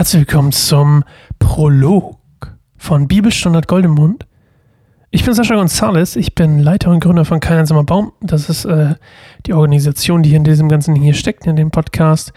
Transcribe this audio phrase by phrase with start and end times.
[0.00, 1.04] Herzlich willkommen zum
[1.38, 2.16] Prolog
[2.78, 4.26] von Bibelstandard Goldemund.
[5.10, 8.10] Ich bin Sascha González, ich bin Leiter und Gründer von Kein einsamer Baum.
[8.22, 8.94] Das ist äh,
[9.44, 12.32] die Organisation, die in diesem Ganzen hier steckt, in dem Podcast.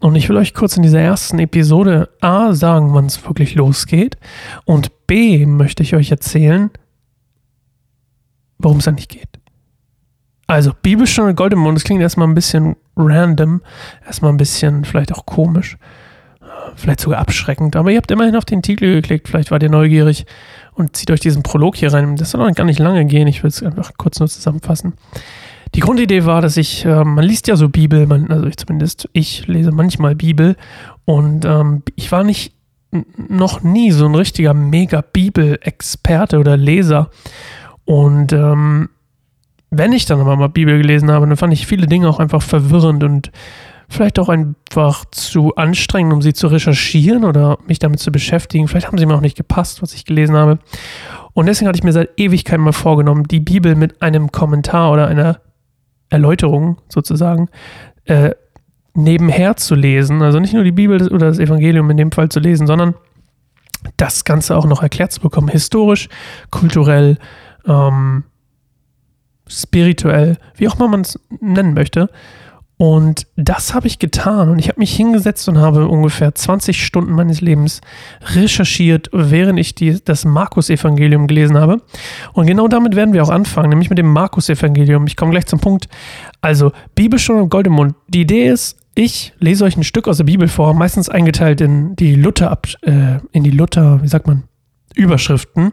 [0.00, 4.16] Und ich will euch kurz in dieser ersten Episode A sagen, wann es wirklich losgeht
[4.64, 6.70] und B möchte ich euch erzählen,
[8.58, 9.38] worum es eigentlich geht.
[10.48, 13.62] Also, Bibelstunde Goldemond, das klingt erstmal ein bisschen random,
[14.04, 15.78] erstmal ein bisschen vielleicht auch komisch,
[16.76, 20.26] vielleicht sogar abschreckend, aber ihr habt immerhin auf den Titel geklickt, vielleicht wart ihr neugierig
[20.74, 22.16] und zieht euch diesen Prolog hier rein.
[22.16, 24.94] Das soll noch gar nicht lange gehen, ich will es einfach kurz nur zusammenfassen.
[25.74, 29.08] Die Grundidee war, dass ich, äh, man liest ja so Bibel, man, also ich zumindest,
[29.12, 30.56] ich lese manchmal Bibel
[31.04, 32.54] und ähm, ich war nicht
[33.16, 37.10] noch nie so ein richtiger mega Bibel-Experte oder Leser.
[37.84, 38.88] Und ähm,
[39.70, 42.42] wenn ich dann aber mal Bibel gelesen habe, dann fand ich viele Dinge auch einfach
[42.42, 43.30] verwirrend und
[43.90, 48.68] vielleicht auch einfach zu anstrengend, um sie zu recherchieren oder mich damit zu beschäftigen.
[48.68, 50.60] Vielleicht haben sie mir auch nicht gepasst, was ich gelesen habe.
[51.32, 55.08] Und deswegen hatte ich mir seit Ewigkeiten mal vorgenommen, die Bibel mit einem Kommentar oder
[55.08, 55.40] einer
[56.08, 57.48] Erläuterung sozusagen
[58.04, 58.30] äh,
[58.94, 60.22] nebenher zu lesen.
[60.22, 62.94] Also nicht nur die Bibel oder das Evangelium in dem Fall zu lesen, sondern
[63.96, 66.08] das Ganze auch noch erklärt zu bekommen, historisch,
[66.50, 67.18] kulturell,
[67.66, 68.24] ähm,
[69.48, 72.08] spirituell, wie auch immer man es nennen möchte.
[72.80, 77.12] Und das habe ich getan und ich habe mich hingesetzt und habe ungefähr 20 Stunden
[77.12, 77.82] meines Lebens
[78.34, 81.82] recherchiert, während ich die, das Markus-Evangelium gelesen habe.
[82.32, 85.06] Und genau damit werden wir auch anfangen, nämlich mit dem Markus-Evangelium.
[85.06, 85.88] Ich komme gleich zum Punkt.
[86.40, 87.96] Also, Bibelstunde und Goldemund.
[88.08, 91.96] Die Idee ist, ich lese euch ein Stück aus der Bibel vor, meistens eingeteilt in
[91.96, 94.44] die Luther, äh, in die Luther, wie sagt man,
[94.94, 95.72] Überschriften.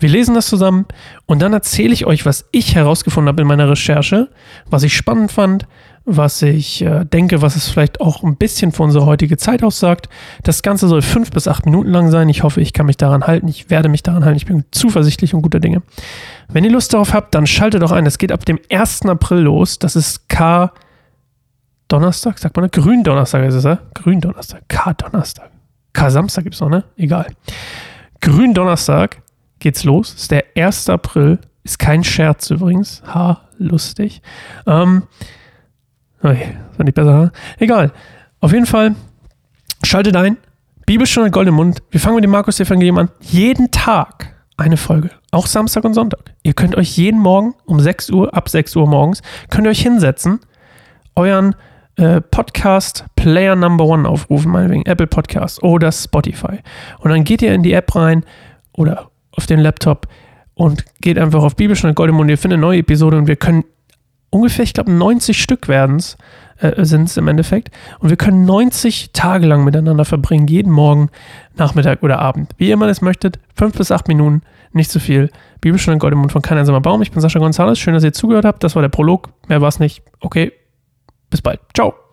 [0.00, 0.86] Wir lesen das zusammen
[1.26, 4.30] und dann erzähle ich euch, was ich herausgefunden habe in meiner Recherche,
[4.68, 5.66] was ich spannend fand,
[6.06, 10.08] was ich äh, denke, was es vielleicht auch ein bisschen für unsere heutige Zeit aussagt.
[10.42, 12.28] Das Ganze soll fünf bis acht Minuten lang sein.
[12.28, 13.48] Ich hoffe, ich kann mich daran halten.
[13.48, 14.36] Ich werde mich daran halten.
[14.36, 15.82] Ich bin zuversichtlich und guter Dinge.
[16.48, 18.04] Wenn ihr Lust darauf habt, dann schaltet doch ein.
[18.04, 19.06] Es geht ab dem 1.
[19.06, 19.78] April los.
[19.78, 20.72] Das ist K.
[21.88, 22.70] Donnerstag, sagt man, ne?
[22.70, 23.78] Gründonnerstag ist es, ja?
[23.94, 25.50] Gründonnerstag, K-Donnerstag.
[25.92, 26.84] K-Samstag gibt es noch, ne?
[26.96, 27.26] Egal.
[28.20, 29.22] Gründonnerstag
[29.58, 30.14] geht's los.
[30.14, 30.88] Ist der 1.
[30.88, 31.38] April.
[31.62, 33.02] Ist kein Scherz übrigens.
[33.06, 34.22] Ha, lustig.
[34.66, 35.04] Ähm,
[36.24, 37.32] okay, war nicht besser?
[37.58, 37.92] Egal.
[38.40, 38.94] Auf jeden Fall,
[39.82, 40.36] schaltet ein.
[40.86, 41.82] Bibelstunde Gold im Mund.
[41.90, 43.08] Wir fangen mit dem Markus-Evangelium an.
[43.20, 45.10] Jeden Tag eine Folge.
[45.30, 46.34] Auch Samstag und Sonntag.
[46.42, 49.82] Ihr könnt euch jeden Morgen um 6 Uhr, ab 6 Uhr morgens, könnt ihr euch
[49.82, 50.40] hinsetzen,
[51.16, 51.54] euren
[51.96, 56.58] äh, Podcast Player Number One aufrufen, meinetwegen Apple Podcast oder Spotify.
[56.98, 58.24] Und dann geht ihr in die App rein
[58.72, 60.06] oder auf den Laptop
[60.54, 62.30] und geht einfach auf Bibelstunde Goldemund.
[62.30, 63.64] Ihr findet eine neue Episode und wir können
[64.34, 66.16] ungefähr, ich glaube, 90 Stück werden es,
[66.58, 67.70] äh, sind es im Endeffekt.
[68.00, 71.08] Und wir können 90 Tage lang miteinander verbringen, jeden Morgen,
[71.56, 72.52] Nachmittag oder Abend.
[72.58, 74.42] Wie ihr immer das möchtet, fünf bis acht Minuten,
[74.72, 75.30] nicht zu viel.
[75.60, 77.00] Bibelstunde Goldemund von Kein einsamer Baum.
[77.00, 77.76] Ich bin Sascha González.
[77.76, 78.64] Schön, dass ihr zugehört habt.
[78.64, 79.30] Das war der Prolog.
[79.46, 80.02] Mehr war es nicht.
[80.20, 80.52] Okay,
[81.30, 81.60] bis bald.
[81.74, 82.03] Ciao.